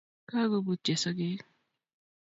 [0.29, 1.41] Kagobutyo sogeek